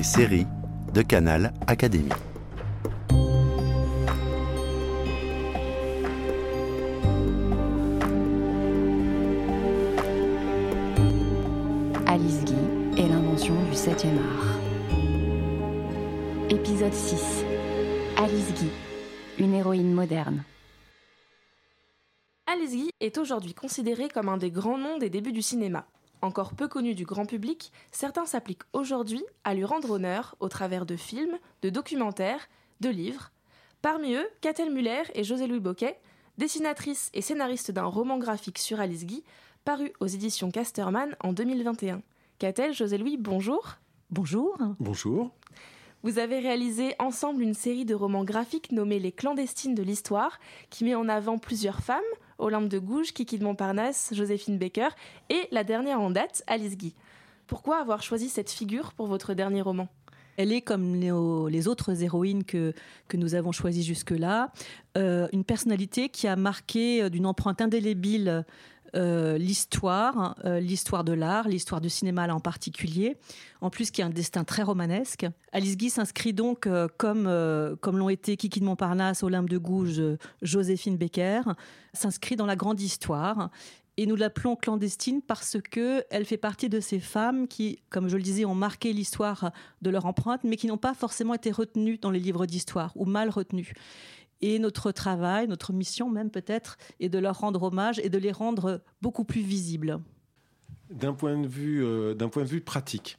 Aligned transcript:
les 0.00 0.04
séries 0.04 0.46
de 0.94 1.02
Canal 1.02 1.52
Académie. 1.66 2.08
Alice 12.06 12.44
Guy 12.46 12.54
et 12.96 13.08
l'invention 13.08 13.54
du 13.64 13.72
7e 13.72 14.16
art. 14.16 14.58
Épisode 16.48 16.94
6. 16.94 17.44
Alice 18.16 18.54
Guy, 18.54 18.70
une 19.38 19.52
héroïne 19.52 19.92
moderne. 19.92 20.44
Alice 22.46 22.70
Guy 22.70 22.90
est 23.00 23.18
aujourd'hui 23.18 23.52
considérée 23.52 24.08
comme 24.08 24.30
un 24.30 24.38
des 24.38 24.50
grands 24.50 24.78
noms 24.78 24.96
des 24.96 25.10
débuts 25.10 25.32
du 25.32 25.42
cinéma. 25.42 25.84
Encore 26.22 26.54
peu 26.54 26.68
connue 26.68 26.94
du 26.94 27.04
grand 27.04 27.24
public, 27.24 27.72
certains 27.92 28.26
s'appliquent 28.26 28.64
aujourd'hui 28.72 29.22
à 29.44 29.54
lui 29.54 29.64
rendre 29.64 29.90
honneur 29.90 30.36
au 30.40 30.48
travers 30.48 30.84
de 30.84 30.96
films, 30.96 31.38
de 31.62 31.70
documentaires, 31.70 32.48
de 32.80 32.90
livres. 32.90 33.30
Parmi 33.80 34.14
eux, 34.14 34.28
Catel 34.42 34.70
Muller 34.70 35.02
et 35.14 35.24
José-Louis 35.24 35.60
Boquet, 35.60 35.98
dessinatrice 36.36 37.10
et 37.14 37.22
scénariste 37.22 37.70
d'un 37.70 37.84
roman 37.84 38.18
graphique 38.18 38.58
sur 38.58 38.80
Alice 38.80 39.06
Guy, 39.06 39.24
paru 39.64 39.92
aux 40.00 40.06
éditions 40.06 40.50
Casterman 40.50 41.16
en 41.20 41.32
2021. 41.32 42.02
Catel, 42.38 42.74
José-Louis, 42.74 43.16
bonjour. 43.16 43.76
Bonjour. 44.10 44.58
Bonjour. 44.78 45.30
Vous 46.02 46.18
avez 46.18 46.38
réalisé 46.38 46.94
ensemble 46.98 47.42
une 47.42 47.52
série 47.52 47.84
de 47.84 47.94
romans 47.94 48.24
graphiques 48.24 48.72
nommés 48.72 48.98
Les 48.98 49.12
clandestines 49.12 49.74
de 49.74 49.82
l'histoire, 49.82 50.38
qui 50.70 50.84
met 50.84 50.94
en 50.94 51.08
avant 51.10 51.36
plusieurs 51.36 51.80
femmes, 51.80 52.00
Olympe 52.40 52.68
de 52.68 52.78
Gouges, 52.78 53.12
Kiki 53.12 53.38
de 53.38 53.44
Montparnasse, 53.44 54.12
Joséphine 54.14 54.58
Baker 54.58 54.88
et 55.28 55.48
la 55.50 55.64
dernière 55.64 56.00
en 56.00 56.10
date, 56.10 56.42
Alice 56.46 56.76
Guy. 56.76 56.94
Pourquoi 57.46 57.80
avoir 57.80 58.02
choisi 58.02 58.28
cette 58.28 58.50
figure 58.50 58.92
pour 58.92 59.06
votre 59.06 59.34
dernier 59.34 59.62
roman? 59.62 59.88
Elle 60.36 60.52
est 60.52 60.62
comme 60.62 60.94
les 60.94 61.68
autres 61.68 62.02
héroïnes 62.02 62.44
que, 62.44 62.72
que 63.08 63.16
nous 63.16 63.34
avons 63.34 63.52
choisies 63.52 63.82
jusque-là, 63.82 64.52
euh, 64.96 65.28
une 65.32 65.44
personnalité 65.44 66.08
qui 66.08 66.28
a 66.28 66.36
marqué 66.36 67.02
euh, 67.02 67.10
d'une 67.10 67.26
empreinte 67.26 67.60
indélébile 67.60 68.46
euh, 68.94 69.38
l'histoire, 69.38 70.36
euh, 70.44 70.60
l'histoire 70.60 71.04
de 71.04 71.12
l'art, 71.12 71.48
l'histoire 71.48 71.80
du 71.80 71.88
cinéma 71.88 72.32
en 72.32 72.40
particulier, 72.40 73.16
en 73.60 73.70
plus 73.70 73.90
qui 73.90 74.02
a 74.02 74.06
un 74.06 74.10
destin 74.10 74.44
très 74.44 74.62
romanesque. 74.62 75.26
Alice 75.52 75.76
Guy 75.76 75.90
s'inscrit 75.90 76.32
donc 76.32 76.66
euh, 76.66 76.88
comme, 76.96 77.30
comme 77.80 77.98
l'ont 77.98 78.08
été 78.08 78.36
Kiki 78.36 78.60
de 78.60 78.64
Montparnasse, 78.64 79.22
Olympe 79.22 79.48
de 79.48 79.58
Gouges, 79.58 80.02
Joséphine 80.42 80.96
Becker, 80.96 81.42
s'inscrit 81.92 82.36
dans 82.36 82.46
la 82.46 82.56
grande 82.56 82.80
histoire. 82.80 83.50
Et 83.96 84.06
nous 84.06 84.16
l'appelons 84.16 84.56
clandestine 84.56 85.20
parce 85.20 85.58
que 85.60 86.04
elle 86.10 86.24
fait 86.24 86.38
partie 86.38 86.68
de 86.70 86.80
ces 86.80 87.00
femmes 87.00 87.46
qui, 87.48 87.80
comme 87.90 88.08
je 88.08 88.16
le 88.16 88.22
disais, 88.22 88.46
ont 88.46 88.54
marqué 88.54 88.92
l'histoire 88.94 89.52
de 89.82 89.90
leur 89.90 90.06
empreinte, 90.06 90.42
mais 90.42 90.56
qui 90.56 90.68
n'ont 90.68 90.78
pas 90.78 90.94
forcément 90.94 91.34
été 91.34 91.50
retenues 91.50 91.98
dans 91.98 92.10
les 92.10 92.20
livres 92.20 92.46
d'histoire 92.46 92.92
ou 92.94 93.04
mal 93.04 93.28
retenues. 93.28 93.74
Et 94.42 94.58
notre 94.58 94.92
travail, 94.92 95.48
notre 95.48 95.72
mission 95.72 96.10
même 96.10 96.30
peut-être, 96.30 96.78
est 96.98 97.08
de 97.08 97.18
leur 97.18 97.38
rendre 97.38 97.62
hommage 97.62 97.98
et 98.00 98.08
de 98.08 98.18
les 98.18 98.32
rendre 98.32 98.82
beaucoup 99.02 99.24
plus 99.24 99.42
visibles. 99.42 100.00
D'un 100.90 101.12
point, 101.12 101.38
de 101.38 101.46
vue, 101.46 101.84
euh, 101.84 102.14
point 102.14 102.42
de 102.42 102.48
vue 102.48 102.60
pratique, 102.60 103.18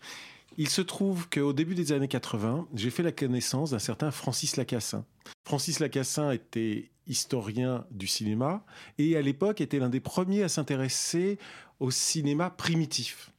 il 0.58 0.70
se 0.70 0.82
trouve 0.82 1.30
qu'au 1.30 1.54
début 1.54 1.76
des 1.76 1.92
années 1.94 2.08
80, 2.08 2.68
j'ai 2.74 2.90
fait 2.90 3.04
la 3.04 3.12
connaissance 3.12 3.72
d'un 3.72 3.80
certain 3.80 4.12
Francis 4.12 4.58
Lacassin. 4.58 5.06
Francis 5.46 5.80
Lacassin 5.80 6.32
était 6.32 6.92
historien 7.08 7.86
du 7.92 8.08
cinéma 8.08 8.64
et 8.98 9.16
à 9.16 9.22
l'époque 9.22 9.62
était 9.62 9.80
l'un 9.80 9.90
des 9.90 10.00
premiers 10.00 10.44
à 10.44 10.50
s'intéresser 10.50 11.40
au 11.80 11.92
cinéma 11.92 12.50
primitif. 12.50 13.32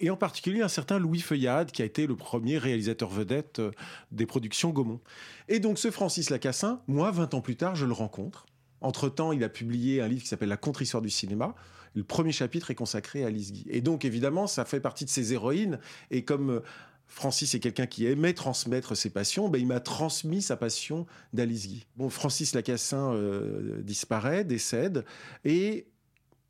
Et 0.00 0.10
en 0.10 0.16
particulier 0.16 0.62
un 0.62 0.68
certain 0.68 0.98
Louis 0.98 1.20
Feuillade, 1.20 1.70
qui 1.70 1.82
a 1.82 1.84
été 1.84 2.06
le 2.06 2.16
premier 2.16 2.58
réalisateur 2.58 3.08
vedette 3.08 3.60
euh, 3.60 3.70
des 4.10 4.26
productions 4.26 4.70
Gaumont. 4.70 5.00
Et 5.48 5.60
donc 5.60 5.78
ce 5.78 5.90
Francis 5.90 6.30
Lacassin, 6.30 6.82
moi, 6.88 7.10
20 7.10 7.34
ans 7.34 7.40
plus 7.40 7.56
tard, 7.56 7.74
je 7.74 7.86
le 7.86 7.92
rencontre. 7.92 8.46
Entre-temps, 8.80 9.32
il 9.32 9.42
a 9.44 9.48
publié 9.48 10.00
un 10.00 10.08
livre 10.08 10.22
qui 10.22 10.28
s'appelle 10.28 10.48
La 10.48 10.56
contre-histoire 10.56 11.02
du 11.02 11.10
cinéma. 11.10 11.54
Le 11.94 12.04
premier 12.04 12.32
chapitre 12.32 12.70
est 12.70 12.74
consacré 12.74 13.24
à 13.24 13.28
Alice 13.28 13.52
Guy. 13.52 13.66
Et 13.70 13.80
donc, 13.80 14.04
évidemment, 14.04 14.46
ça 14.46 14.64
fait 14.64 14.80
partie 14.80 15.04
de 15.04 15.10
ses 15.10 15.32
héroïnes. 15.32 15.80
Et 16.10 16.24
comme 16.24 16.50
euh, 16.50 16.60
Francis 17.06 17.54
est 17.54 17.60
quelqu'un 17.60 17.86
qui 17.86 18.06
aimait 18.06 18.34
transmettre 18.34 18.96
ses 18.96 19.10
passions, 19.10 19.48
ben, 19.48 19.58
il 19.58 19.66
m'a 19.66 19.80
transmis 19.80 20.42
sa 20.42 20.56
passion 20.56 21.06
d'Alice 21.32 21.66
Guy. 21.66 21.86
Bon, 21.96 22.10
Francis 22.10 22.54
Lacassin 22.54 23.12
euh, 23.14 23.80
disparaît, 23.82 24.44
décède, 24.44 25.04
et 25.44 25.88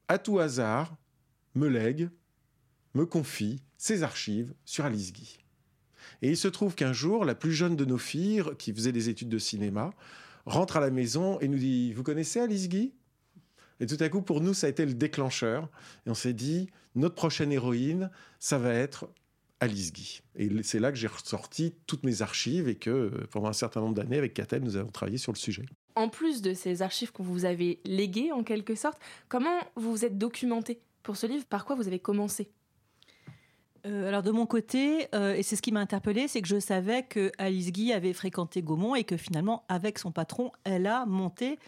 à 0.08 0.18
tout 0.18 0.38
hasard, 0.38 0.96
me 1.54 1.68
lègue 1.68 2.10
me 2.94 3.06
confie 3.06 3.60
ses 3.76 4.02
archives 4.02 4.54
sur 4.64 4.84
Alice 4.84 5.12
Guy. 5.12 5.38
Et 6.22 6.30
il 6.30 6.36
se 6.36 6.48
trouve 6.48 6.74
qu'un 6.74 6.92
jour, 6.92 7.24
la 7.24 7.34
plus 7.34 7.52
jeune 7.52 7.76
de 7.76 7.84
nos 7.84 7.98
filles, 7.98 8.42
qui 8.58 8.72
faisait 8.72 8.92
des 8.92 9.08
études 9.08 9.28
de 9.28 9.38
cinéma, 9.38 9.90
rentre 10.46 10.76
à 10.76 10.80
la 10.80 10.90
maison 10.90 11.38
et 11.40 11.48
nous 11.48 11.58
dit 11.58 11.92
Vous 11.92 12.02
connaissez 12.02 12.40
Alice 12.40 12.68
Guy? 12.68 12.92
Et 13.80 13.86
tout 13.86 13.96
à 14.00 14.08
coup, 14.08 14.22
pour 14.22 14.40
nous, 14.40 14.54
ça 14.54 14.66
a 14.66 14.70
été 14.70 14.84
le 14.84 14.94
déclencheur. 14.94 15.68
Et 16.06 16.10
on 16.10 16.14
s'est 16.14 16.32
dit 16.32 16.70
Notre 16.94 17.14
prochaine 17.14 17.52
héroïne, 17.52 18.10
ça 18.40 18.58
va 18.58 18.72
être 18.72 19.08
Alice 19.60 19.92
Guy. 19.92 20.20
Et 20.36 20.50
c'est 20.62 20.80
là 20.80 20.90
que 20.90 20.98
j'ai 20.98 21.06
ressorti 21.06 21.74
toutes 21.86 22.04
mes 22.04 22.22
archives 22.22 22.68
et 22.68 22.76
que 22.76 23.26
pendant 23.30 23.48
un 23.48 23.52
certain 23.52 23.80
nombre 23.80 23.94
d'années, 23.94 24.18
avec 24.18 24.34
Catel, 24.34 24.62
nous 24.62 24.76
avons 24.76 24.90
travaillé 24.90 25.18
sur 25.18 25.32
le 25.32 25.38
sujet. 25.38 25.66
En 25.94 26.08
plus 26.08 26.42
de 26.42 26.54
ces 26.54 26.82
archives 26.82 27.12
que 27.12 27.22
vous 27.22 27.44
avez 27.44 27.80
léguées 27.84 28.30
en 28.32 28.44
quelque 28.44 28.74
sorte, 28.74 28.98
comment 29.28 29.58
vous 29.74 29.90
vous 29.90 30.04
êtes 30.04 30.16
documenté 30.16 30.80
pour 31.02 31.16
ce 31.16 31.26
livre? 31.26 31.44
Par 31.44 31.64
quoi 31.64 31.74
vous 31.74 31.88
avez 31.88 31.98
commencé? 31.98 32.50
Euh, 33.88 34.06
alors 34.06 34.22
de 34.22 34.30
mon 34.30 34.46
côté, 34.46 35.08
euh, 35.14 35.34
et 35.34 35.42
c'est 35.42 35.56
ce 35.56 35.62
qui 35.62 35.72
m'a 35.72 35.80
interpellée, 35.80 36.28
c'est 36.28 36.42
que 36.42 36.48
je 36.48 36.60
savais 36.60 37.04
que 37.04 37.32
Alice 37.38 37.72
Guy 37.72 37.92
avait 37.92 38.12
fréquenté 38.12 38.62
Gaumont 38.62 38.94
et 38.94 39.04
que 39.04 39.16
finalement, 39.16 39.64
avec 39.68 39.98
son 39.98 40.12
patron, 40.12 40.52
elle 40.64 40.86
a 40.86 41.06
monté 41.06 41.58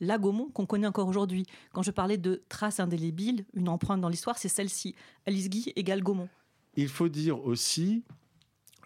la 0.00 0.18
Gaumont 0.18 0.48
qu'on 0.50 0.66
connaît 0.66 0.86
encore 0.86 1.08
aujourd'hui. 1.08 1.46
Quand 1.72 1.82
je 1.82 1.90
parlais 1.90 2.18
de 2.18 2.42
traces 2.48 2.80
indélébiles, 2.80 3.46
une 3.54 3.68
empreinte 3.68 4.00
dans 4.00 4.08
l'histoire, 4.08 4.36
c'est 4.38 4.48
celle-ci. 4.48 4.94
Alice 5.26 5.48
Guy 5.48 5.72
égale 5.76 6.02
Gaumont. 6.02 6.28
Il 6.76 6.88
faut 6.88 7.08
dire 7.08 7.44
aussi 7.44 8.04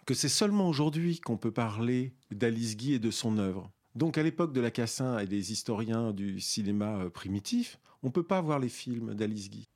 que 0.05 0.13
c'est 0.13 0.29
seulement 0.29 0.69
aujourd'hui 0.69 1.19
qu'on 1.19 1.37
peut 1.37 1.51
parler 1.51 2.13
d'Alice 2.31 2.77
Guy 2.77 2.93
et 2.93 2.99
de 2.99 3.11
son 3.11 3.37
œuvre. 3.37 3.71
Donc 3.95 4.17
à 4.17 4.23
l'époque 4.23 4.53
de 4.53 4.61
Lacassin 4.61 5.19
et 5.19 5.25
des 5.25 5.51
historiens 5.51 6.13
du 6.13 6.39
cinéma 6.39 6.97
euh, 6.97 7.09
primitif, 7.09 7.79
on 8.03 8.07
ne 8.07 8.11
peut 8.11 8.23
pas 8.23 8.41
voir 8.41 8.59
les 8.59 8.69
films 8.69 9.15
d'Alice 9.15 9.49
Guy. 9.49 9.67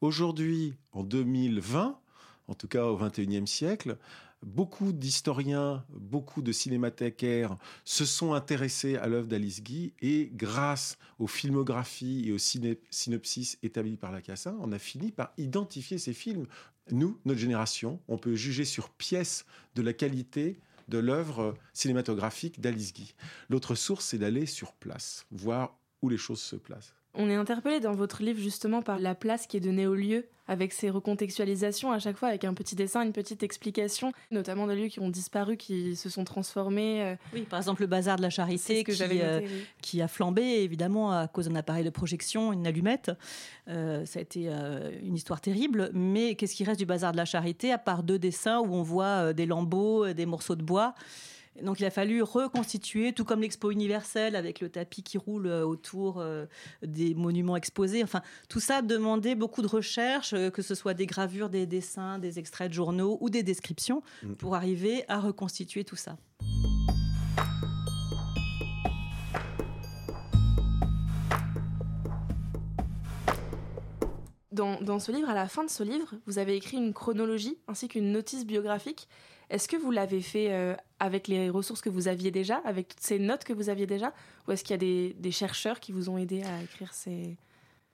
Aujourd'hui, 0.00 0.74
en 0.92 1.02
2020, 1.02 1.98
en 2.48 2.54
tout 2.54 2.68
cas 2.68 2.86
au 2.86 2.96
XXIe 2.96 3.46
siècle, 3.46 3.96
beaucoup 4.42 4.92
d'historiens, 4.92 5.84
beaucoup 5.90 6.42
de 6.42 6.52
cinémathécaires 6.52 7.56
se 7.84 8.04
sont 8.04 8.32
intéressés 8.32 8.96
à 8.96 9.06
l'œuvre 9.06 9.26
d'Alice 9.26 9.62
Guy 9.62 9.92
et 10.00 10.30
grâce 10.32 10.98
aux 11.18 11.26
filmographies 11.26 12.24
et 12.26 12.32
aux 12.32 12.38
synopsis 12.38 13.58
établis 13.62 13.96
par 13.96 14.12
Lacassin, 14.12 14.56
on 14.60 14.72
a 14.72 14.78
fini 14.78 15.12
par 15.12 15.32
identifier 15.38 15.98
ces 15.98 16.12
films. 16.12 16.46
Nous, 16.90 17.18
notre 17.24 17.40
génération, 17.40 18.00
on 18.08 18.18
peut 18.18 18.34
juger 18.34 18.64
sur 18.64 18.90
pièce 18.90 19.44
de 19.74 19.82
la 19.82 19.92
qualité 19.92 20.58
de 20.88 20.98
l'œuvre 20.98 21.54
cinématographique 21.74 22.60
d'Alice 22.60 22.94
Guy. 22.94 23.14
L'autre 23.50 23.74
source, 23.74 24.06
c'est 24.06 24.18
d'aller 24.18 24.46
sur 24.46 24.72
place, 24.72 25.26
voir 25.30 25.78
où 26.00 26.08
les 26.08 26.16
choses 26.16 26.40
se 26.40 26.56
placent. 26.56 26.94
On 27.20 27.28
est 27.28 27.34
interpellé 27.34 27.80
dans 27.80 27.92
votre 27.92 28.22
livre 28.22 28.38
justement 28.38 28.80
par 28.80 29.00
la 29.00 29.16
place 29.16 29.48
qui 29.48 29.56
est 29.56 29.60
donnée 29.60 29.88
au 29.88 29.94
lieu, 29.96 30.26
avec 30.46 30.72
ces 30.72 30.88
recontextualisations 30.88 31.90
à 31.90 31.98
chaque 31.98 32.16
fois, 32.16 32.28
avec 32.28 32.44
un 32.44 32.54
petit 32.54 32.76
dessin, 32.76 33.02
une 33.02 33.12
petite 33.12 33.42
explication, 33.42 34.12
notamment 34.30 34.68
de 34.68 34.72
lieux 34.72 34.86
qui 34.86 35.00
ont 35.00 35.10
disparu, 35.10 35.56
qui 35.56 35.96
se 35.96 36.08
sont 36.08 36.22
transformés. 36.24 37.02
euh, 37.02 37.16
Oui, 37.34 37.42
par 37.42 37.58
exemple 37.58 37.82
le 37.82 37.88
bazar 37.88 38.16
de 38.16 38.22
la 38.22 38.30
charité 38.30 38.84
que 38.84 38.92
qui, 38.92 39.02
euh, 39.20 39.40
oui. 39.42 39.48
qui 39.82 40.00
a 40.00 40.06
flambé 40.06 40.42
évidemment 40.42 41.10
à 41.10 41.26
cause 41.26 41.48
d'un 41.48 41.56
appareil 41.56 41.84
de 41.84 41.90
projection, 41.90 42.52
une 42.52 42.66
allumette. 42.68 43.10
Euh, 43.66 44.06
ça 44.06 44.20
a 44.20 44.22
été 44.22 44.44
euh, 44.46 44.90
une 45.02 45.16
histoire 45.16 45.40
terrible. 45.40 45.90
Mais 45.92 46.36
qu'est-ce 46.36 46.54
qui 46.54 46.62
reste 46.62 46.78
du 46.78 46.86
bazar 46.86 47.10
de 47.10 47.16
la 47.16 47.24
charité 47.24 47.72
à 47.72 47.78
part 47.78 48.04
deux 48.04 48.20
dessins 48.20 48.60
où 48.60 48.72
on 48.74 48.82
voit 48.82 49.32
des 49.32 49.44
lambeaux, 49.44 50.12
des 50.12 50.24
morceaux 50.24 50.54
de 50.56 50.62
bois? 50.62 50.94
Donc 51.62 51.80
il 51.80 51.84
a 51.84 51.90
fallu 51.90 52.22
reconstituer, 52.22 53.12
tout 53.12 53.24
comme 53.24 53.40
l'expo 53.40 53.70
universelle 53.70 54.36
avec 54.36 54.60
le 54.60 54.68
tapis 54.68 55.02
qui 55.02 55.18
roule 55.18 55.46
euh, 55.46 55.64
autour 55.64 56.20
euh, 56.20 56.46
des 56.82 57.14
monuments 57.14 57.56
exposés. 57.56 58.02
Enfin, 58.02 58.22
tout 58.48 58.60
ça 58.60 58.82
demandait 58.82 59.34
beaucoup 59.34 59.62
de 59.62 59.66
recherches, 59.66 60.32
euh, 60.32 60.50
que 60.50 60.62
ce 60.62 60.74
soit 60.74 60.94
des 60.94 61.06
gravures, 61.06 61.48
des 61.48 61.66
dessins, 61.66 62.18
des 62.18 62.38
extraits 62.38 62.68
de 62.68 62.74
journaux 62.74 63.18
ou 63.20 63.30
des 63.30 63.42
descriptions, 63.42 64.02
Mm. 64.22 64.34
pour 64.34 64.54
arriver 64.54 65.04
à 65.08 65.20
reconstituer 65.20 65.84
tout 65.84 65.96
ça. 65.96 66.16
Dans, 74.58 74.98
ce 74.98 75.12
livre, 75.12 75.30
à 75.30 75.34
la 75.34 75.48
fin 75.48 75.64
de 75.64 75.70
ce 75.70 75.82
livre, 75.82 76.14
vous 76.26 76.38
avez 76.38 76.56
écrit 76.56 76.76
une 76.76 76.92
chronologie 76.92 77.56
ainsi 77.68 77.88
qu'une 77.88 78.12
notice 78.12 78.44
biographique. 78.44 79.08
Est-ce 79.50 79.68
que 79.68 79.76
vous 79.76 79.90
l'avez 79.90 80.20
fait 80.20 80.52
euh, 80.52 80.74
avec 80.98 81.28
les 81.28 81.48
ressources 81.48 81.80
que 81.80 81.88
vous 81.88 82.08
aviez 82.08 82.30
déjà, 82.30 82.56
avec 82.64 82.88
toutes 82.88 83.00
ces 83.00 83.18
notes 83.18 83.44
que 83.44 83.52
vous 83.52 83.70
aviez 83.70 83.86
déjà, 83.86 84.12
ou 84.46 84.52
est-ce 84.52 84.64
qu'il 84.64 84.82
y 84.82 85.10
a 85.10 85.14
des 85.14 85.30
chercheurs 85.30 85.80
qui 85.80 85.92
vous 85.92 86.10
ont 86.10 86.18
aidé 86.18 86.42
à 86.42 86.62
écrire 86.62 86.92
ces... 86.92 87.36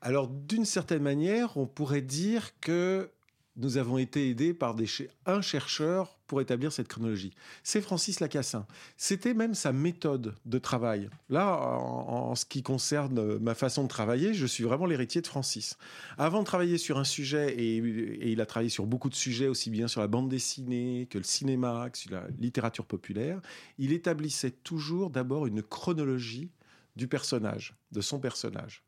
Alors, 0.00 0.28
d'une 0.28 0.66
certaine 0.66 1.02
manière, 1.02 1.56
on 1.56 1.66
pourrait 1.66 2.02
dire 2.02 2.50
que 2.60 3.10
nous 3.56 3.76
avons 3.76 3.98
été 3.98 4.28
aidés 4.30 4.52
par 4.54 4.74
des 4.74 4.86
un 5.26 5.40
chercheur 5.40 6.18
pour 6.26 6.40
établir 6.40 6.72
cette 6.72 6.88
chronologie. 6.88 7.32
C'est 7.62 7.80
Francis 7.80 8.20
Lacassin. 8.20 8.66
C'était 8.96 9.34
même 9.34 9.54
sa 9.54 9.72
méthode 9.72 10.34
de 10.44 10.58
travail. 10.58 11.08
Là, 11.28 11.56
en, 11.56 12.34
ce 12.34 12.44
qui 12.44 12.62
concerne 12.62 13.38
ma 13.38 13.54
façon 13.54 13.84
de 13.84 13.88
travailler, 13.88 14.34
je 14.34 14.46
suis 14.46 14.64
vraiment 14.64 14.86
l'héritier 14.86 15.20
de 15.20 15.26
Francis. 15.26 15.76
Avant 16.18 16.40
de 16.40 16.46
travailler 16.46 16.78
sur 16.78 16.98
un 16.98 17.04
sujet, 17.04 17.54
et, 17.54 17.76
et, 17.76 18.32
il 18.32 18.40
a 18.40 18.46
travaillé 18.46 18.70
sur 18.70 18.86
beaucoup 18.86 19.10
de 19.10 19.14
sujets, 19.14 19.48
aussi 19.48 19.70
bien 19.70 19.88
sur 19.88 20.00
la 20.00 20.08
bande 20.08 20.28
dessinée 20.28 21.06
que 21.10 21.18
le 21.18 21.24
cinéma, 21.24 21.90
que 21.90 21.98
sur 21.98 22.10
la 22.10 22.26
littérature 22.38 22.86
populaire, 22.86 23.40
il 23.78 23.92
établissait 23.92 24.50
toujours 24.50 25.10
d'abord 25.10 25.46
une 25.46 25.62
chronologie 25.62 26.50
du 26.96 27.08
personnage, 27.08 27.76
de 27.92 28.00
son 28.00 28.18
personnage. 28.18 28.82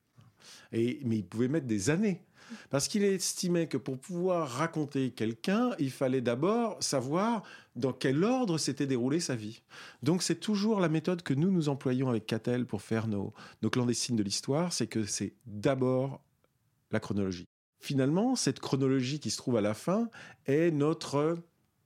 Mais 0.72 0.98
il 1.02 1.25
pouvait 1.25 1.48
mettre 1.48 1.66
des 1.66 1.90
années 1.90 2.22
parce 2.70 2.88
qu'il 2.88 3.02
estimait 3.04 3.66
que 3.66 3.76
pour 3.76 3.98
pouvoir 3.98 4.48
raconter 4.48 5.10
quelqu'un, 5.10 5.70
il 5.78 5.90
fallait 5.90 6.20
d'abord 6.20 6.82
savoir 6.82 7.43
dans 7.75 7.93
quel 7.93 8.22
ordre 8.25 8.58
s'était 8.58 8.87
déroulée 8.87 9.20
sa 9.20 9.34
vie. 9.34 9.62
Donc 10.02 10.22
c'est 10.22 10.40
toujours 10.40 10.81
la 10.81 10.88
méthode 10.88 11.22
que 11.22 11.34
nous 11.34 11.50
nous 11.50 11.69
employons 11.69 12.08
avec 12.08 12.26
Catel 12.26 12.66
pour 12.66 12.82
faire 12.82 13.08
nos, 13.08 13.34
nos 13.62 13.70
clandestines 13.70 14.16
de 14.16 14.22
l'histoire, 14.22 14.72
c'est 14.72 14.87
que 14.87 15.04
c'est 15.04 15.34
d'abord 15.46 16.22
la 16.90 17.00
chronologie. 17.00 17.46
Finalement, 17.81 18.37
cette 18.37 18.60
chronologie 18.60 19.20
qui 19.20 19.31
se 19.31 19.37
trouve 19.37 19.56
à 19.56 19.60
la 19.60 19.75
fin 19.75 20.08
est 20.46 20.70
notre, 20.70 21.38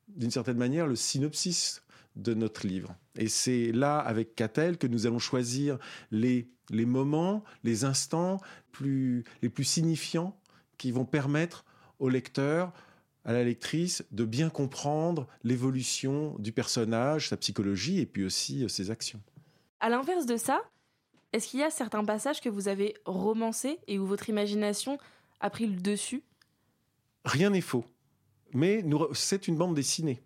d'une 0.08 0.30
certaine 0.30 0.56
manière, 0.56 0.86
le 0.86 0.96
synopsis 0.96 1.82
de 2.20 2.34
notre 2.34 2.66
livre. 2.66 2.94
Et 3.16 3.28
c'est 3.28 3.72
là, 3.72 3.98
avec 3.98 4.34
Catel, 4.34 4.78
que 4.78 4.86
nous 4.86 5.06
allons 5.06 5.18
choisir 5.18 5.78
les, 6.10 6.48
les 6.70 6.86
moments, 6.86 7.44
les 7.64 7.84
instants 7.84 8.40
plus, 8.72 9.24
les 9.42 9.48
plus 9.48 9.64
signifiants 9.64 10.38
qui 10.78 10.92
vont 10.92 11.04
permettre 11.04 11.64
au 11.98 12.08
lecteur, 12.08 12.72
à 13.24 13.32
la 13.32 13.44
lectrice, 13.44 14.02
de 14.10 14.24
bien 14.24 14.48
comprendre 14.48 15.26
l'évolution 15.44 16.36
du 16.38 16.52
personnage, 16.52 17.28
sa 17.28 17.36
psychologie 17.36 18.00
et 18.00 18.06
puis 18.06 18.24
aussi 18.24 18.64
euh, 18.64 18.68
ses 18.68 18.90
actions. 18.90 19.20
À 19.80 19.90
l'inverse 19.90 20.26
de 20.26 20.36
ça, 20.36 20.62
est-ce 21.32 21.48
qu'il 21.48 21.60
y 21.60 21.62
a 21.62 21.70
certains 21.70 22.04
passages 22.04 22.40
que 22.40 22.48
vous 22.48 22.68
avez 22.68 22.94
romancés 23.04 23.78
et 23.86 23.98
où 23.98 24.06
votre 24.06 24.28
imagination 24.28 24.98
a 25.40 25.50
pris 25.50 25.66
le 25.66 25.76
dessus? 25.76 26.22
Rien 27.24 27.50
n'est 27.50 27.60
faux. 27.60 27.84
Mais 28.52 28.84
c'est 29.12 29.46
une 29.46 29.56
bande 29.56 29.74
dessinée. 29.74 30.22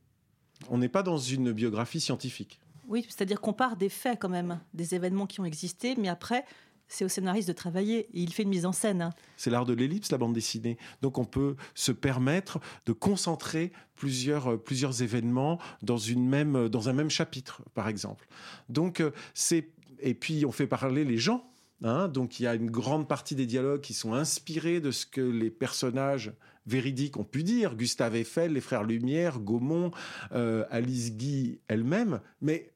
On 0.70 0.78
n'est 0.78 0.88
pas 0.88 1.02
dans 1.02 1.18
une 1.18 1.52
biographie 1.52 2.00
scientifique. 2.00 2.60
Oui, 2.88 3.06
c'est-à-dire 3.08 3.40
qu'on 3.40 3.52
part 3.52 3.76
des 3.76 3.88
faits 3.88 4.18
quand 4.20 4.28
même, 4.28 4.60
des 4.74 4.94
événements 4.94 5.26
qui 5.26 5.40
ont 5.40 5.44
existé, 5.44 5.94
mais 5.96 6.08
après, 6.08 6.44
c'est 6.88 7.04
au 7.04 7.08
scénariste 7.08 7.48
de 7.48 7.52
travailler. 7.52 8.08
il 8.12 8.32
fait 8.32 8.42
une 8.42 8.50
mise 8.50 8.66
en 8.66 8.72
scène. 8.72 9.02
Hein. 9.02 9.10
C'est 9.36 9.50
l'art 9.50 9.64
de 9.64 9.72
l'ellipse, 9.72 10.12
la 10.12 10.18
bande 10.18 10.34
dessinée. 10.34 10.76
Donc 11.02 11.18
on 11.18 11.24
peut 11.24 11.56
se 11.74 11.92
permettre 11.92 12.60
de 12.86 12.92
concentrer 12.92 13.72
plusieurs, 13.96 14.52
euh, 14.52 14.56
plusieurs 14.56 15.02
événements 15.02 15.58
dans, 15.82 15.98
une 15.98 16.26
même, 16.28 16.56
euh, 16.56 16.68
dans 16.68 16.88
un 16.88 16.92
même 16.92 17.10
chapitre, 17.10 17.62
par 17.74 17.88
exemple. 17.88 18.26
Donc 18.68 19.00
euh, 19.00 19.10
c'est 19.32 19.70
et 20.00 20.14
puis 20.14 20.44
on 20.44 20.52
fait 20.52 20.66
parler 20.66 21.04
les 21.04 21.18
gens. 21.18 21.50
Hein. 21.82 22.08
donc 22.08 22.38
il 22.38 22.44
y 22.44 22.46
a 22.46 22.54
une 22.54 22.70
grande 22.70 23.08
partie 23.08 23.34
des 23.34 23.46
dialogues 23.46 23.80
qui 23.80 23.94
sont 23.94 24.14
inspirés 24.14 24.80
de 24.80 24.90
ce 24.90 25.04
que 25.04 25.20
les 25.20 25.50
personnages 25.50 26.32
véridiques 26.66 27.16
ont 27.16 27.24
pu 27.24 27.42
dire. 27.42 27.76
Gustave 27.76 28.16
Eiffel, 28.16 28.52
les 28.52 28.60
frères 28.60 28.84
Lumière, 28.84 29.40
Gaumont, 29.40 29.90
Alice 30.30 31.16
Guy 31.16 31.60
elle-même. 31.68 32.20
Mais 32.40 32.74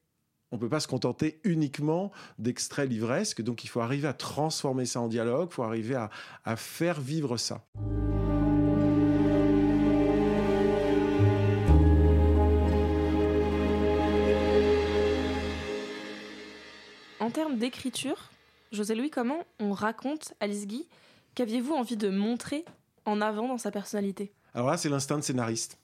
on 0.51 0.55
ne 0.55 0.61
peut 0.61 0.69
pas 0.69 0.79
se 0.79 0.87
contenter 0.87 1.39
uniquement 1.43 2.11
d'extraits 2.39 2.89
livresques, 2.89 3.41
donc 3.41 3.63
il 3.63 3.67
faut 3.67 3.81
arriver 3.81 4.07
à 4.07 4.13
transformer 4.13 4.85
ça 4.85 4.99
en 4.99 5.07
dialogue, 5.07 5.49
il 5.51 5.53
faut 5.53 5.63
arriver 5.63 5.95
à, 5.95 6.55
faire 6.55 6.99
vivre 6.99 7.37
ça. 7.37 7.63
En 17.19 17.29
termes 17.31 17.57
d'écriture, 17.57 18.31
José-Louis, 18.71 19.11
comment 19.11 19.43
on 19.59 19.73
raconte 19.73 20.33
Alice 20.39 20.65
Guy? 20.65 20.87
Qu'aviez-vous 21.35 21.73
envie 21.73 21.97
de 21.97 22.09
montrer 22.09 22.65
en 23.09 23.21
avant 23.21 23.47
dans 23.47 23.57
sa 23.57 23.71
personnalité 23.71 24.31
Alors 24.53 24.67
là, 24.67 24.77
c'est 24.77 24.89
l'instinct 24.89 25.17
de 25.17 25.23
scénariste. 25.23 25.77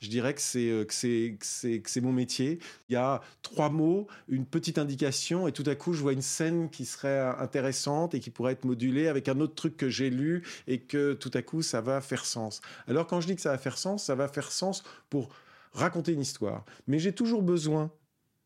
Je 0.00 0.08
dirais 0.08 0.34
euh, 0.56 0.84
que 0.84 0.94
c'est 0.94 1.80
que 1.82 1.90
c'est 1.90 2.00
mon 2.00 2.12
métier. 2.12 2.58
Il 2.88 2.92
y 2.92 2.96
a 2.96 3.20
trois 3.42 3.68
mots, 3.68 4.06
une 4.28 4.46
petite 4.46 4.78
indication, 4.78 5.48
et 5.48 5.52
tout 5.52 5.64
à 5.66 5.74
coup, 5.74 5.92
je 5.92 6.02
vois 6.02 6.12
une 6.12 6.22
scène 6.22 6.70
qui 6.70 6.84
serait 6.84 7.20
intéressante 7.38 8.14
et 8.14 8.20
qui 8.20 8.30
pourrait 8.30 8.52
être 8.52 8.64
modulée 8.64 9.08
avec 9.08 9.28
un 9.28 9.40
autre 9.40 9.54
truc 9.54 9.76
que 9.76 9.88
j'ai 9.88 10.10
lu 10.10 10.44
et 10.66 10.80
que 10.80 11.14
tout 11.14 11.30
à 11.34 11.42
coup, 11.42 11.62
ça 11.62 11.80
va 11.80 12.00
faire 12.00 12.24
sens. 12.24 12.60
Alors 12.86 13.06
quand 13.06 13.20
je 13.20 13.26
dis 13.26 13.36
que 13.36 13.42
ça 13.42 13.50
va 13.50 13.58
faire 13.58 13.78
sens, 13.78 14.04
ça 14.04 14.14
va 14.14 14.28
faire 14.28 14.50
sens 14.52 14.82
pour 15.10 15.28
raconter 15.72 16.12
une 16.12 16.20
histoire. 16.20 16.64
Mais 16.86 16.98
j'ai 16.98 17.12
toujours 17.12 17.42
besoin 17.42 17.90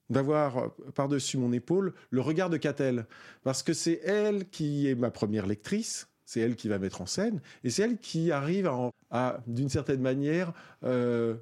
d'avoir 0.09 0.59
euh, 0.59 0.69
par-dessus 0.95 1.39
mon 1.39 1.53
épaule 1.53 1.95
le 2.11 2.21
regard 2.21 2.51
de 2.51 2.57
Catel, 2.57 3.07
parce 3.43 3.63
que 3.63 3.73
c'est 3.73 4.01
elle 4.05 4.49
qui 4.49 4.89
est 4.89 4.95
ma 4.95 5.11
première 5.11 5.47
lectrice, 5.47 6.09
c'est 6.27 6.41
elle 6.41 6.57
qui 6.57 6.69
va 6.69 6.79
mettre 6.79 7.01
en 7.01 7.07
scène, 7.07 7.41
et 7.65 7.71
c'est 7.71 7.83
elle 7.83 7.99
qui 7.99 8.31
arrive 8.33 8.71
à, 9.11 9.41
d'une 9.47 9.71
certaine 9.71 10.03
manière, 10.03 10.53
euh, 10.85 11.37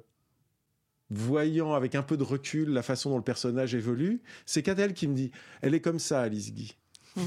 voyant 1.09 1.73
avec 1.73 1.95
un 1.95 2.03
peu 2.03 2.15
de 2.15 2.23
recul 2.23 2.69
la 2.69 2.83
façon 2.83 3.09
dont 3.09 3.17
le 3.17 3.23
personnage 3.23 3.75
évolue, 3.75 4.21
c'est 4.45 4.63
Cadel 4.63 4.93
qui 4.93 5.07
me 5.07 5.15
dit, 5.15 5.31
elle 5.61 5.73
est 5.73 5.81
comme 5.81 5.99
ça, 5.99 6.21
Alice 6.21 6.53
Guy. 6.53 6.75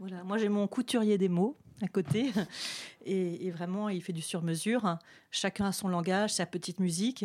Voilà, 0.00 0.22
moi 0.22 0.38
j'ai 0.38 0.48
mon 0.48 0.68
couturier 0.68 1.18
des 1.18 1.28
mots 1.28 1.56
à 1.82 1.88
côté. 1.88 2.30
Et, 3.04 3.50
vraiment, 3.50 3.88
il 3.88 4.02
fait 4.02 4.12
du 4.12 4.22
sur-mesure. 4.22 4.98
Chacun 5.30 5.66
a 5.66 5.72
son 5.72 5.88
langage, 5.88 6.32
sa 6.34 6.46
petite 6.46 6.80
musique. 6.80 7.24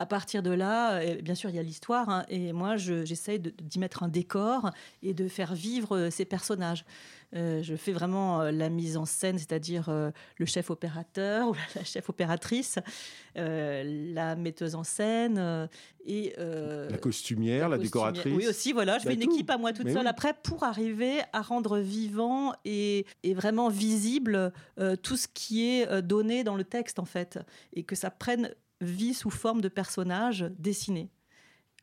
À 0.00 0.06
partir 0.06 0.42
de 0.42 0.50
là, 0.50 0.94
euh, 0.94 1.22
bien 1.22 1.36
sûr, 1.36 1.50
il 1.50 1.56
y 1.56 1.58
a 1.58 1.62
l'histoire. 1.62 2.08
Hein, 2.08 2.24
et 2.28 2.52
moi, 2.52 2.76
j'essaye 2.76 3.38
d'y 3.38 3.78
mettre 3.78 4.02
un 4.02 4.08
décor 4.08 4.70
et 5.04 5.14
de 5.14 5.28
faire 5.28 5.54
vivre 5.54 5.96
euh, 5.96 6.10
ces 6.10 6.24
personnages. 6.24 6.84
Euh, 7.36 7.62
je 7.62 7.76
fais 7.76 7.92
vraiment 7.92 8.42
la 8.42 8.68
mise 8.70 8.96
en 8.96 9.06
scène, 9.06 9.38
c'est-à-dire 9.38 9.90
le 9.90 10.46
chef 10.46 10.70
opérateur 10.70 11.48
ou 11.50 11.54
la 11.74 11.82
chef 11.82 12.08
opératrice, 12.08 12.78
la 13.34 14.36
metteuse 14.36 14.76
en 14.76 14.84
scène 14.84 15.68
et 16.06 16.32
la 16.38 16.96
costumière, 16.98 17.68
la, 17.68 17.78
décoratrice. 17.78 18.32
Oui 18.36 18.46
aussi, 18.46 18.72
voilà, 18.72 18.98
je 18.98 19.04
bah, 19.04 19.10
fais 19.10 19.16
une 19.16 19.22
équipe 19.22 19.50
à 19.50 19.58
moi 19.58 19.72
toute 19.72 19.90
seule 19.90 20.06
après 20.06 20.32
pour 20.44 20.62
arriver 20.62 21.22
à 21.32 21.42
rendre 21.42 21.78
vivant 21.78 22.52
et, 22.64 23.04
et 23.24 23.34
vraiment 23.34 23.68
visible 23.68 24.52
tout 25.02 25.16
ce 25.24 25.28
qui 25.32 25.68
est 25.68 25.88
euh, 25.88 26.00
donné 26.00 26.44
dans 26.44 26.56
le 26.56 26.64
texte, 26.64 26.98
en 26.98 27.04
fait, 27.04 27.38
et 27.72 27.82
que 27.82 27.94
ça 27.94 28.10
prenne 28.10 28.54
vie 28.80 29.14
sous 29.14 29.30
forme 29.30 29.60
de 29.60 29.68
personnages 29.68 30.46
dessinés. 30.58 31.10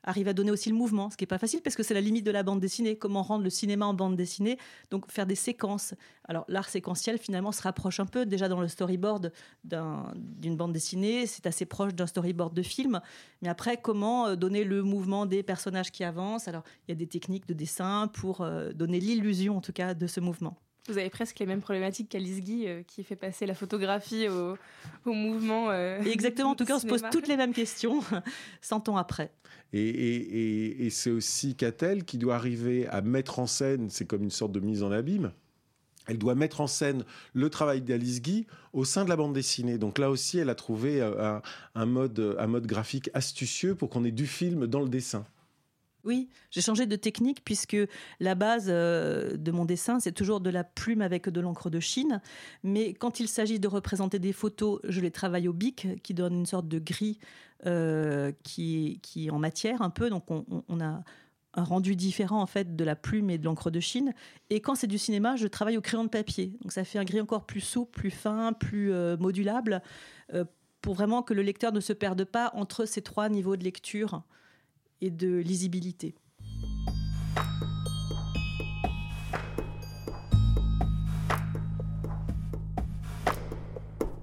Arrive 0.03 0.27
à 0.27 0.33
donner 0.33 0.49
aussi 0.49 0.69
le 0.69 0.75
mouvement, 0.75 1.11
ce 1.11 1.17
qui 1.17 1.23
n'est 1.23 1.27
pas 1.27 1.37
facile 1.37 1.61
parce 1.61 1.75
que 1.75 1.83
c'est 1.83 1.93
la 1.93 2.01
limite 2.01 2.25
de 2.25 2.31
la 2.31 2.41
bande 2.41 2.59
dessinée. 2.59 2.97
Comment 2.97 3.21
rendre 3.21 3.43
le 3.43 3.51
cinéma 3.51 3.85
en 3.85 3.93
bande 3.93 4.15
dessinée? 4.15 4.57
Donc 4.89 5.11
faire 5.11 5.27
des 5.27 5.35
séquences. 5.35 5.93
Alors 6.23 6.43
l'art 6.47 6.69
séquentiel 6.69 7.19
finalement 7.19 7.51
se 7.51 7.61
rapproche 7.61 7.99
un 7.99 8.07
peu 8.07 8.25
déjà 8.25 8.49
dans 8.49 8.61
le 8.61 8.67
storyboard 8.67 9.31
d'une 9.63 10.57
bande 10.57 10.73
dessinée. 10.73 11.27
C'est 11.27 11.45
assez 11.45 11.65
proche 11.65 11.93
d'un 11.93 12.07
storyboard 12.07 12.51
de 12.55 12.63
film. 12.63 12.99
Mais 13.43 13.49
après, 13.49 13.77
comment 13.77 14.25
euh, 14.25 14.35
donner 14.35 14.63
le 14.63 14.81
mouvement 14.81 15.27
des 15.27 15.43
personnages 15.43 15.91
qui 15.91 16.03
avancent? 16.03 16.47
Alors 16.47 16.63
il 16.87 16.91
y 16.91 16.93
a 16.93 16.95
des 16.95 17.07
techniques 17.07 17.47
de 17.47 17.53
dessin 17.53 18.07
pour 18.07 18.41
euh, 18.41 18.71
donner 18.73 18.99
l'illusion 18.99 19.57
en 19.57 19.61
tout 19.61 19.73
cas 19.73 19.93
de 19.93 20.07
ce 20.07 20.19
mouvement. 20.19 20.57
Vous 20.87 20.97
avez 20.97 21.11
presque 21.11 21.37
les 21.39 21.45
mêmes 21.45 21.61
problématiques 21.61 22.09
qu'Alice 22.09 22.41
Guy, 22.41 22.67
euh, 22.67 22.81
qui 22.83 23.03
fait 23.03 23.15
passer 23.15 23.45
la 23.45 23.53
photographie 23.53 24.27
au, 24.27 24.57
mouvement. 25.05 25.69
Euh, 25.69 26.01
Exactement, 26.01 26.51
en 26.51 26.55
tout 26.55 26.65
cas, 26.65 26.77
on 26.77 26.79
se 26.79 26.87
pose 26.87 27.03
toutes 27.11 27.27
les 27.27 27.37
mêmes 27.37 27.53
questions 27.53 28.01
100 28.61 28.89
ans 28.89 28.97
après. 28.97 29.31
Et, 29.73 30.89
c'est 30.89 31.11
aussi 31.11 31.55
Catel 31.55 32.03
qui 32.03 32.17
doit 32.17 32.35
arriver 32.35 32.87
à 32.87 33.01
mettre 33.01 33.39
en 33.39 33.47
scène, 33.47 33.89
c'est 33.89 34.05
comme 34.05 34.23
une 34.23 34.31
sorte 34.31 34.51
de 34.51 34.59
mise 34.59 34.83
en 34.83 34.91
abîme, 34.91 35.31
elle 36.07 36.17
doit 36.17 36.35
mettre 36.35 36.61
en 36.61 36.67
scène 36.67 37.05
le 37.33 37.49
travail 37.49 37.81
d'Alice 37.81 38.21
Guy 38.21 38.47
au 38.73 38.83
sein 38.83 39.05
de 39.05 39.09
la 39.09 39.15
bande 39.15 39.33
dessinée. 39.33 39.77
Donc 39.77 39.99
là 39.99 40.09
aussi, 40.09 40.39
elle 40.39 40.49
a 40.49 40.55
trouvé 40.55 40.99
euh, 40.99 41.39
un 41.75 41.85
mode, 41.85 42.35
un 42.39 42.47
mode 42.47 42.65
graphique 42.65 43.11
astucieux 43.13 43.75
pour 43.75 43.89
qu'on 43.89 44.03
ait 44.03 44.11
du 44.11 44.25
film 44.25 44.65
dans 44.65 44.81
le 44.81 44.89
dessin. 44.89 45.25
Oui, 46.03 46.29
j'ai 46.49 46.61
changé 46.61 46.85
de 46.85 46.95
technique 46.95 47.43
puisque 47.43 47.77
la 48.19 48.35
base 48.35 48.65
euh, 48.69 49.37
de 49.37 49.51
mon 49.51 49.65
dessin, 49.65 49.99
c'est 49.99 50.11
toujours 50.11 50.39
de 50.39 50.49
la 50.49 50.63
plume 50.63 51.01
avec 51.01 51.29
de 51.29 51.39
l'encre 51.39 51.69
de 51.69 51.79
Chine. 51.79 52.21
Mais 52.63 52.93
quand 52.93 53.19
il 53.19 53.27
s'agit 53.27 53.59
de 53.59 53.67
représenter 53.67 54.17
des 54.17 54.33
photos, 54.33 54.79
je 54.83 54.99
les 54.99 55.11
travaille 55.11 55.47
au 55.47 55.53
bic, 55.53 55.87
qui 56.01 56.13
donne 56.13 56.33
une 56.33 56.45
sorte 56.45 56.67
de 56.67 56.79
gris 56.79 57.19
euh, 57.65 58.31
qui, 58.43 58.99
qui 59.03 59.27
est 59.27 59.31
en 59.31 59.39
matière 59.39 59.81
un 59.81 59.91
peu. 59.91 60.09
Donc 60.09 60.31
on, 60.31 60.81
a 60.81 61.03
un 61.53 61.63
rendu 61.63 61.95
différent 61.95 62.41
en 62.41 62.47
fait 62.47 62.75
de 62.75 62.83
la 62.83 62.95
plume 62.95 63.29
et 63.29 63.37
de 63.37 63.45
l'encre 63.45 63.69
de 63.69 63.79
Chine. 63.79 64.13
Et 64.49 64.59
quand 64.59 64.73
c'est 64.73 64.87
du 64.87 64.97
cinéma, 64.97 65.35
je 65.35 65.47
travaille 65.47 65.77
au 65.77 65.81
crayon 65.81 66.03
de 66.03 66.09
papier. 66.09 66.57
Donc 66.61 66.71
ça 66.71 66.83
fait 66.83 66.97
un 66.97 67.03
gris 67.03 67.21
encore 67.21 67.45
plus 67.45 67.61
souple, 67.61 67.91
plus 67.91 68.11
fin, 68.11 68.53
plus 68.53 68.91
euh, 68.91 69.17
modulable, 69.17 69.81
pour 70.81 70.95
vraiment 70.95 71.21
que 71.21 71.33
le 71.33 71.43
lecteur 71.43 71.71
ne 71.73 71.79
se 71.79 71.93
perde 71.93 72.23
pas 72.23 72.51
entre 72.55 72.85
ces 72.85 73.03
trois 73.03 73.29
niveaux 73.29 73.55
de 73.55 73.63
lecture 73.63 74.23
et 75.01 75.09
de 75.09 75.37
lisibilité. 75.37 76.15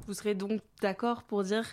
Vous 0.06 0.14
serez 0.14 0.34
donc 0.34 0.62
d'accord 0.80 1.24
pour 1.24 1.42
dire 1.42 1.66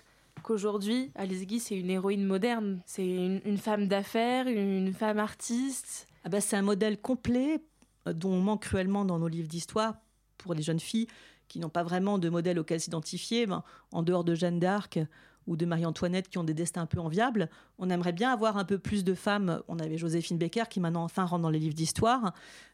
qu'aujourd'hui, 0.43 1.11
Alice 1.15 1.45
Guy, 1.45 1.59
c'est 1.61 1.77
une 1.77 1.89
héroïne 1.89 2.25
moderne. 2.25 2.81
C'est 2.85 3.07
une, 3.07 3.57
femme 3.57 3.87
d'affaires, 3.87 4.47
une 4.47 4.93
femme 4.93 5.19
artiste. 5.19 6.05
Ah 6.25 6.29
bah, 6.29 6.41
c'est 6.41 6.57
un 6.57 6.61
modèle 6.61 6.99
complet 6.99 7.63
euh, 8.07 8.13
dont 8.13 8.31
on 8.31 8.41
manque 8.41 8.63
cruellement 8.63 9.05
dans 9.05 9.19
nos 9.19 9.29
livres 9.29 9.47
d'histoire 9.47 9.95
pour 10.37 10.53
les 10.53 10.61
jeunes 10.61 10.81
filles 10.81 11.07
qui 11.47 11.59
n'ont 11.59 11.69
pas 11.69 11.83
vraiment 11.83 12.17
de 12.17 12.27
modèle 12.29 12.59
auquel 12.59 12.81
s'identifier. 12.81 13.45
Ben, 13.45 13.63
en 13.91 14.03
dehors 14.03 14.23
de 14.23 14.35
Jeanne 14.35 14.59
d'Arc, 14.59 14.99
ou 15.47 15.55
de 15.55 15.65
Marie-Antoinette 15.65 16.29
qui 16.29 16.37
ont 16.37 16.43
des 16.43 16.53
destins 16.53 16.81
un 16.81 16.85
peu 16.85 16.99
enviables. 16.99 17.49
On 17.77 17.89
aimerait 17.89 18.13
bien 18.13 18.31
avoir 18.31 18.57
un 18.57 18.65
peu 18.65 18.77
plus 18.77 19.03
de 19.03 19.13
femmes. 19.13 19.61
On 19.67 19.79
avait 19.79 19.97
Joséphine 19.97 20.37
Baker 20.37 20.63
qui 20.69 20.79
maintenant 20.79 21.03
enfin 21.03 21.25
rentre 21.25 21.43
dans 21.43 21.49
les 21.49 21.59
livres 21.59 21.75
d'histoire, 21.75 22.33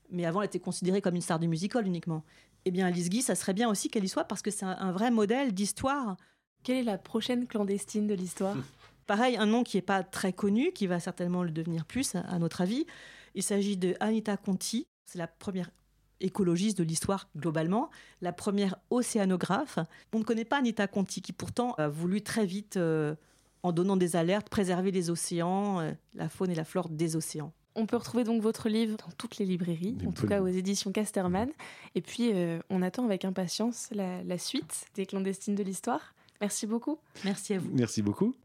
mais 0.09 0.25
avant 0.25 0.41
elle 0.41 0.47
était 0.47 0.59
considérée 0.59 1.01
comme 1.01 1.15
une 1.15 1.21
star 1.21 1.39
du 1.39 1.47
musical 1.47 1.85
uniquement. 1.85 2.23
Eh 2.65 2.71
bien 2.71 2.85
Alice 2.85 3.09
Guy, 3.09 3.21
ça 3.21 3.35
serait 3.35 3.53
bien 3.53 3.69
aussi 3.69 3.89
qu'elle 3.89 4.03
y 4.03 4.09
soit 4.09 4.25
parce 4.25 4.41
que 4.41 4.51
c'est 4.51 4.65
un, 4.65 4.91
vrai 4.91 5.11
modèle 5.11 5.53
d'histoire. 5.53 6.17
Quelle 6.63 6.77
est 6.77 6.83
la 6.83 6.97
prochaine 6.97 7.47
clandestine 7.47 8.07
de 8.07 8.13
l'histoire? 8.13 8.55
Pareil, 9.07 9.35
un 9.35 9.47
nom 9.47 9.63
qui 9.63 9.77
n'est 9.77 9.81
pas 9.81 10.03
très 10.03 10.31
connu, 10.31 10.71
qui 10.71 10.87
va 10.87 10.99
certainement 10.99 11.43
le 11.43 11.51
devenir 11.51 11.85
plus, 11.85 12.15
à 12.15 12.37
notre 12.39 12.61
avis. 12.61 12.85
Il 13.33 13.43
s'agit 13.43 13.77
de 13.77 13.95
Anita 13.99 14.37
Conti. 14.37 14.85
C'est 15.05 15.17
la 15.17 15.27
première 15.27 15.71
écologiste 16.21 16.77
de 16.77 16.83
l'histoire 16.83 17.29
globalement, 17.37 17.89
la 18.21 18.31
première 18.31 18.77
océanographe. 18.89 19.79
On 20.13 20.19
ne 20.19 20.23
connaît 20.23 20.45
pas 20.45 20.57
Anita 20.57 20.87
Conti, 20.87 21.21
qui 21.21 21.33
pourtant 21.33 21.73
a 21.73 21.87
voulu 21.87 22.21
très 22.21 22.45
vite, 22.45 22.77
euh, 22.77 23.15
en 23.63 23.71
donnant 23.71 23.97
des 23.97 24.15
alertes, 24.15 24.49
préserver 24.49 24.91
les 24.91 25.09
océans, 25.09 25.79
euh, 25.79 25.91
la 26.15 26.29
faune 26.29 26.51
et 26.51 26.55
la 26.55 26.63
flore 26.63 26.89
des 26.89 27.15
océans. 27.15 27.53
On 27.75 27.85
peut 27.85 27.95
retrouver 27.95 28.23
donc 28.23 28.41
votre 28.41 28.67
livre 28.67 28.97
dans 28.97 29.11
toutes 29.17 29.37
les 29.37 29.45
librairies, 29.45 29.97
en 30.05 30.11
tout 30.11 30.27
cas 30.27 30.41
aux 30.41 30.47
éditions 30.47 30.91
Casterman. 30.91 31.49
Et 31.95 32.01
puis, 32.01 32.31
euh, 32.33 32.59
on 32.69 32.81
attend 32.81 33.05
avec 33.05 33.23
impatience 33.23 33.87
la, 33.91 34.23
la 34.23 34.37
suite 34.37 34.87
des 34.95 35.05
clandestines 35.05 35.55
de 35.55 35.63
l'histoire. 35.63 36.13
Merci 36.41 36.67
beaucoup. 36.67 36.97
Merci 37.23 37.53
à 37.53 37.59
vous. 37.59 37.71
Merci 37.73 38.01
beaucoup. 38.01 38.35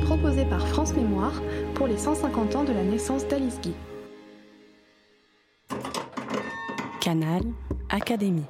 Proposé 0.00 0.44
par 0.44 0.66
France 0.66 0.92
Mémoire 0.94 1.40
pour 1.74 1.86
les 1.86 1.96
150 1.96 2.56
ans 2.56 2.64
de 2.64 2.72
la 2.72 2.82
naissance 2.82 3.26
d'Alice. 3.28 3.60
Canal 7.00 7.42
Académie. 7.88 8.46